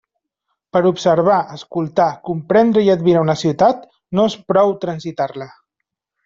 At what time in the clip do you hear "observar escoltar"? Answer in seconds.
0.91-2.07